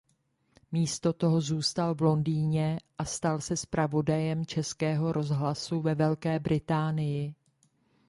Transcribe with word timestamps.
Místo 0.71 1.13
toho 1.13 1.41
zůstal 1.41 1.95
v 1.95 2.01
Londýně 2.01 2.79
a 2.97 3.05
stal 3.05 3.39
se 3.39 3.57
zpravodajem 3.57 4.45
Českého 4.45 5.11
rozhlasu 5.11 5.81
ve 5.81 5.95
Velké 5.95 6.39
Británii. 6.39 7.33